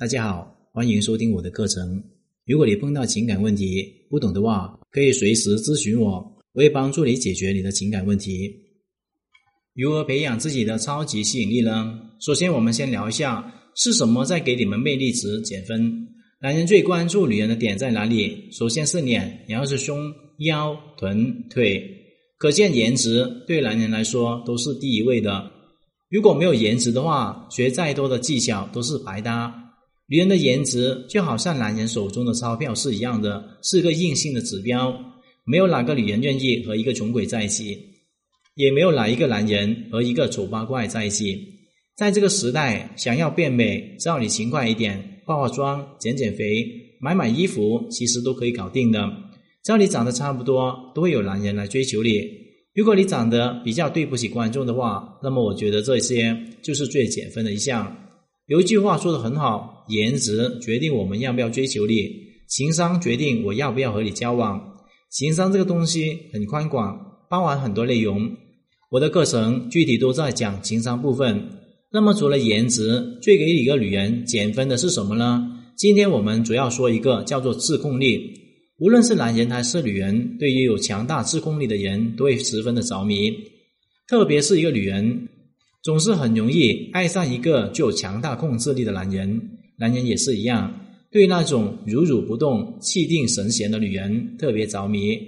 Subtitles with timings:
[0.00, 2.02] 大家好，欢迎收听我的课程。
[2.46, 6.12] 如果你碰到情感问题不懂的话，可以随时咨询我，
[6.54, 8.50] 我会帮助你解决你的情感问题。
[9.74, 12.00] 如何培养自己的超级吸引力呢？
[12.18, 16.08] 首先，我们先聊一下是什么在给你们魅力值减分。
[16.40, 18.48] 男人最关注女人的点在哪里？
[18.52, 21.86] 首先是脸，然后是胸、腰、臀、腿。
[22.38, 25.50] 可见颜值对男人来说都是第一位的。
[26.08, 29.66] 如果没有颜值的话，学再多的技巧都是白搭。
[30.10, 34.92] 女人的颜值就好像男人手中的钞票是一样的，是个硬性的指标。
[35.44, 37.78] 没有哪个女人愿意和一个穷鬼在一起，
[38.56, 41.38] 也没有哪一个男人和一个丑八怪在一起。
[41.96, 46.66] 在这个时代，想要变美，只要你勤快一点，化化妆、减减肥、
[47.00, 49.08] 买买衣服，其实都可以搞定的。
[49.62, 52.28] 只要你长得差不多，都会有男人来追求你。
[52.74, 57.96] 如果你长得比较对不起观众的话，那么我觉得这些就是最减分的一项。
[58.46, 62.08] 有一句话说的很好：颜值决定我们要不要追求你，
[62.48, 64.60] 情商决定我要不要和你交往。
[65.10, 68.30] 情商这个东西很宽广，包含很多内容。
[68.90, 71.48] 我的课程具体都在讲情商部分。
[71.92, 75.44] 那么除了颜值，最给一个女人减分的是什么呢？
[75.76, 78.38] 今天我们主要说一个叫做自控力。
[78.78, 83.32] 无论是男人还是女人，对于有强大自控力的人都会十分的着迷。
[84.08, 85.28] 特别是一个女人，
[85.82, 89.58] 总是很容易爱上一个具有强大控制力的男人。
[89.80, 90.72] 男人也是一样，
[91.10, 95.18] 对那种如如不动、气定神闲的女人特别着迷。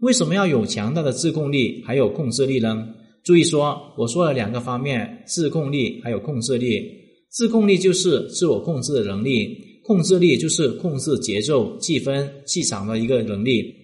[0.00, 2.86] 为什么要有强大的自控力还有控制力呢？
[3.24, 6.82] 注意说，我说了两个方面：自控力还有控制力。
[7.30, 9.56] 自控力就是自我控制的能力。
[9.84, 13.74] 控制力就是控制节奏、气氛、气场的一个能力。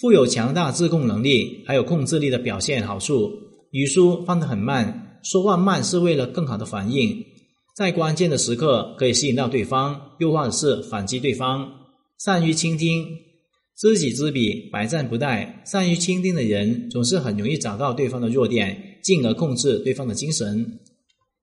[0.00, 3.30] 富有强大自控能力，还有控制力的表现好处：
[3.72, 7.24] 语速放得很慢，说话慢是为了更好的反应，
[7.74, 11.68] 在关键的时刻可以吸引到对方，又或者是反击对方。
[12.18, 13.06] 善于倾听，
[13.78, 15.48] 知己知彼，百战不殆。
[15.64, 20.80] 善于倾听的人，总是很容易找到对方的弱点，进而控制对方的精神。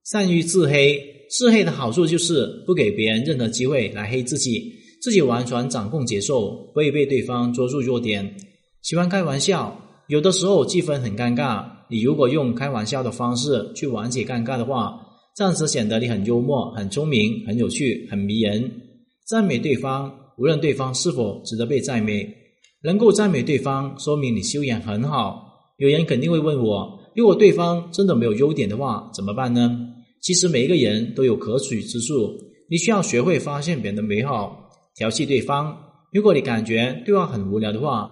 [0.05, 1.15] 善于自黑。
[1.31, 8.35] 自黑的好处就是不给别人任何机会来黑自己，自己完全掌控节奏，不会被对方捉住弱点。
[8.81, 14.99] 喜欢开玩笑，有的时候气氛很尴尬，你如果用开玩笑的方式去缓解尴尬的话，
[15.39, 18.69] 暂时显得你很幽默、很聪明、很有趣、很迷人。
[19.25, 22.29] 赞美对方，无论对方是否值得被赞美，
[22.83, 25.41] 能够赞美对方，说明你修养很好。
[25.77, 29.79] 有人肯定会问我，如果对方真的没有优点的话，怎么办呢？
[30.21, 32.37] 其实每一个人都有可取之处，
[32.69, 35.73] 你需要学会发现别人的美好，调戏对方。
[36.11, 38.11] 如果你感觉对方很无聊的话，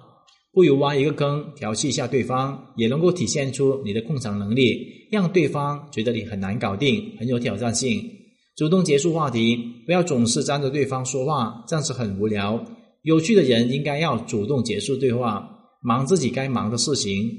[0.58, 8.04] 不如挖一个坑调戏一下对方，也能够体现出你的控场能力，让对方觉得你很难搞定，很有挑战性。
[8.56, 12.66] 主动结束话题，不要总是粘着对方说话，这样子很无聊。
[13.04, 15.48] 有趣的人应该要主动结束对话，
[15.84, 17.30] 忙自己该忙的事情。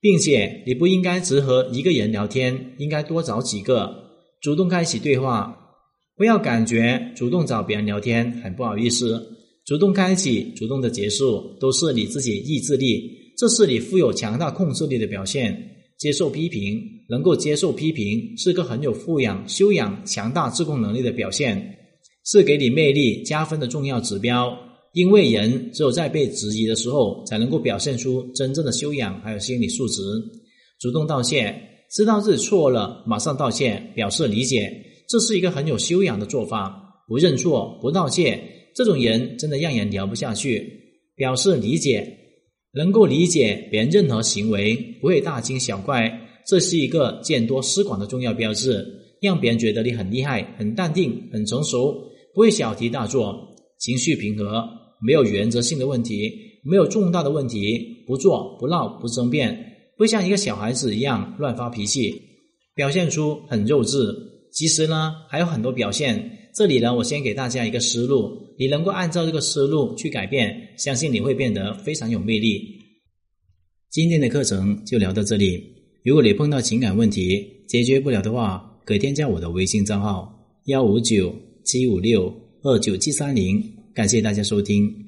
[0.00, 3.94] 并且你不应该只和一个人聊天，应该多找几个，
[4.40, 5.54] 主动开启对话，
[6.16, 9.35] 不要感觉主动找别人聊天很不好意思，
[9.66, 15.72] 主动开启、主动的结束都是你自己意志力，这是你富有强大控制力的表现。
[15.98, 21.78] 接受批评，能够接受批评，是个很有富养、修养、强大自控能力的表现，
[22.24, 24.56] 是给你魅力加分的重要指标。
[24.92, 30.00] 因为人只有在被质疑的时候，才能够表现出真正的修养还有心理素质。
[30.78, 31.60] 主动道歉，
[31.90, 34.72] 知道自己错了，马上道歉，表示理解，
[35.08, 36.84] 这是一个很有修养的做法。
[37.08, 38.42] 不认错、不道歉，
[38.76, 40.84] 这种人真的让人聊不下去。
[41.16, 42.06] 表示理解，
[42.74, 46.12] 能够理解别人任何行为，不会大惊小怪，
[46.46, 48.86] 这是一个见多识广的重要标志，
[49.22, 51.90] 让别人觉得你很厉害、很淡定、很成熟，
[52.34, 53.34] 不会小题大做，
[53.78, 54.62] 情绪平和。
[55.00, 56.30] 没有原则性的问题，
[56.62, 59.58] 没有重大的问题，不做不闹不争辩，
[59.96, 62.14] 不像一个小孩子一样乱发脾气，
[62.74, 64.14] 表现出很幼稚。
[64.52, 66.30] 其实呢，还有很多表现。
[66.56, 72.80] 这里呢，我先给大家一个思路，你能够按照这个思路去改变，相信你会变得非常有魅力。
[73.90, 75.62] 今天的课程就聊到这里。
[76.02, 83.62] 如果你碰到情感问题解决不了的话，可添加我的微信账号幺五九七五六二九七三零。
[83.92, 85.05] 感谢大家收听。